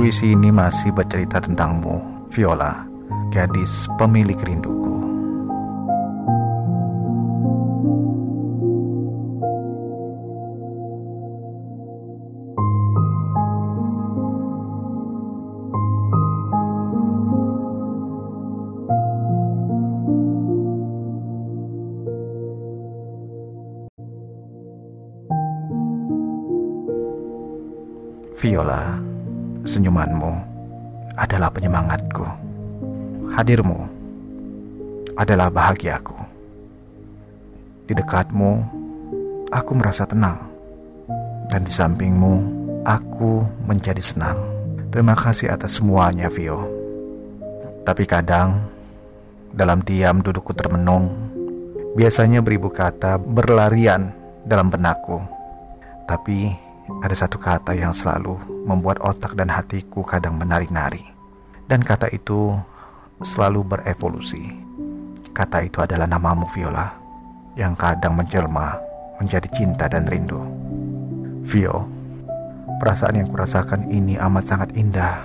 Puisi 0.00 0.32
ini 0.32 0.48
masih 0.48 0.96
bercerita 0.96 1.44
tentangmu, 1.44 2.24
Viola, 2.32 2.88
gadis 3.28 3.84
pemilik 4.00 4.40
rinduku. 4.40 4.96
Viola, 28.40 28.96
senyumanmu 29.64 30.32
adalah 31.16 31.52
penyemangatku. 31.52 32.24
Hadirmu 33.36 33.78
adalah 35.16 35.52
bahagiaku. 35.52 36.16
Di 37.84 37.92
dekatmu, 37.92 38.50
aku 39.52 39.72
merasa 39.76 40.06
tenang. 40.06 40.48
Dan 41.50 41.66
di 41.66 41.72
sampingmu, 41.74 42.34
aku 42.86 43.42
menjadi 43.66 44.00
senang. 44.00 44.38
Terima 44.94 45.18
kasih 45.18 45.50
atas 45.50 45.82
semuanya, 45.82 46.30
Vio. 46.30 46.70
Tapi 47.82 48.06
kadang, 48.06 48.70
dalam 49.50 49.82
diam 49.82 50.22
dudukku 50.22 50.54
termenung, 50.54 51.10
biasanya 51.98 52.38
beribu 52.38 52.70
kata 52.70 53.18
berlarian 53.18 54.14
dalam 54.46 54.70
benakku. 54.70 55.18
Tapi 56.06 56.69
ada 56.98 57.14
satu 57.14 57.38
kata 57.38 57.78
yang 57.78 57.94
selalu 57.94 58.36
membuat 58.66 58.98
otak 59.00 59.38
dan 59.38 59.48
hatiku 59.54 60.02
kadang 60.02 60.34
menari-nari. 60.34 61.06
Dan 61.70 61.86
kata 61.86 62.10
itu 62.10 62.58
selalu 63.22 63.62
berevolusi. 63.62 64.42
Kata 65.30 65.62
itu 65.62 65.78
adalah 65.78 66.10
namamu 66.10 66.50
Viola, 66.50 66.90
yang 67.54 67.78
kadang 67.78 68.18
menjelma 68.18 68.74
menjadi 69.22 69.46
cinta 69.52 69.86
dan 69.86 70.08
rindu. 70.08 70.40
Vio, 71.44 71.86
perasaan 72.80 73.20
yang 73.20 73.28
kurasakan 73.28 73.92
ini 73.92 74.16
amat 74.16 74.44
sangat 74.48 74.70
indah. 74.74 75.20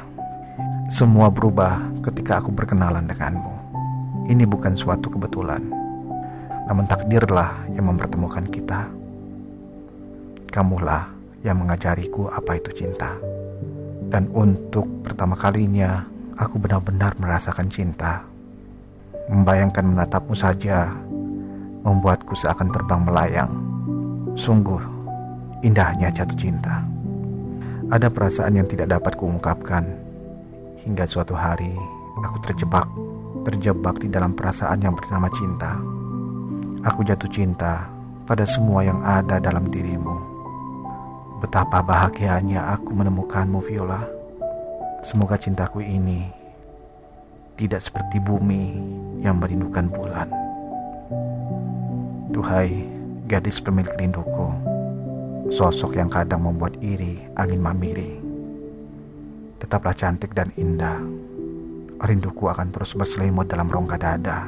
Semua 0.91 1.31
berubah 1.31 1.81
ketika 2.05 2.43
aku 2.43 2.53
berkenalan 2.53 3.07
denganmu. 3.09 3.55
Ini 4.29 4.43
bukan 4.45 4.75
suatu 4.77 5.09
kebetulan, 5.09 5.63
namun 6.67 6.85
takdirlah 6.85 7.55
yang 7.73 7.89
mempertemukan 7.89 8.45
kita. 8.51 8.91
Kamulah 10.51 11.14
yang 11.45 11.61
mengajariku 11.61 12.25
apa 12.33 12.57
itu 12.57 12.73
cinta. 12.73 13.13
Dan 14.09 14.33
untuk 14.33 15.05
pertama 15.05 15.37
kalinya, 15.37 16.01
aku 16.33 16.57
benar-benar 16.57 17.13
merasakan 17.21 17.69
cinta. 17.69 18.25
Membayangkan 19.29 19.85
menatapmu 19.85 20.33
saja 20.33 20.89
membuatku 21.85 22.33
seakan 22.33 22.73
terbang 22.73 23.01
melayang. 23.05 23.51
Sungguh 24.33 24.81
indahnya 25.61 26.09
jatuh 26.09 26.37
cinta. 26.37 26.81
Ada 27.93 28.09
perasaan 28.09 28.57
yang 28.57 28.65
tidak 28.65 28.97
dapat 28.97 29.13
kuungkapkan 29.13 29.85
hingga 30.81 31.05
suatu 31.05 31.37
hari 31.37 31.77
aku 32.25 32.41
terjebak, 32.41 32.89
terjebak 33.45 34.01
di 34.01 34.09
dalam 34.09 34.33
perasaan 34.33 34.81
yang 34.81 34.97
bernama 34.97 35.29
cinta. 35.29 35.77
Aku 36.85 37.05
jatuh 37.05 37.29
cinta 37.29 37.85
pada 38.25 38.45
semua 38.45 38.81
yang 38.81 39.01
ada 39.05 39.37
dalam 39.37 39.69
dirimu 39.69 40.34
Betapa 41.35 41.83
bahagianya 41.83 42.71
aku 42.79 42.95
menemukanmu 42.95 43.59
Viola. 43.59 44.07
Semoga 45.03 45.35
cintaku 45.35 45.83
ini 45.83 46.31
tidak 47.59 47.83
seperti 47.83 48.23
bumi 48.23 48.79
yang 49.19 49.43
merindukan 49.43 49.91
bulan. 49.91 50.31
Duhai 52.31 52.87
gadis 53.27 53.59
pemilik 53.59 53.91
rinduku, 53.99 54.47
sosok 55.51 55.99
yang 55.99 56.07
kadang 56.07 56.39
membuat 56.39 56.79
iri 56.79 57.19
angin 57.35 57.59
mamiri. 57.59 58.15
Tetaplah 59.59 59.95
cantik 59.95 60.31
dan 60.31 60.55
indah. 60.55 61.03
Rinduku 61.95 62.47
akan 62.47 62.71
terus 62.71 62.95
berselimut 62.95 63.51
dalam 63.51 63.67
rongga 63.67 63.99
dada 63.99 64.47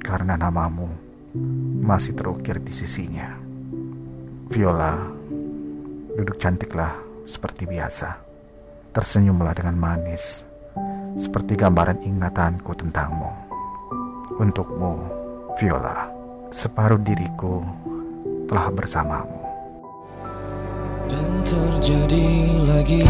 karena 0.00 0.36
namamu 0.36 0.88
masih 1.84 2.12
terukir 2.16 2.60
di 2.60 2.72
sisinya. 2.72 3.36
Viola 4.50 5.19
Duduk 6.14 6.36
cantiklah 6.42 6.98
seperti 7.22 7.70
biasa. 7.70 8.18
Tersenyumlah 8.90 9.54
dengan 9.54 9.76
manis, 9.78 10.42
seperti 11.14 11.54
gambaran 11.54 12.02
ingatanku 12.02 12.74
tentangmu. 12.74 13.30
Untukmu, 14.42 14.92
Viola, 15.60 16.10
separuh 16.50 16.98
diriku 16.98 17.62
telah 18.50 18.66
bersamamu. 18.74 19.42
Dan 21.06 21.30
terjadi 21.46 22.26
lagi 22.66 23.02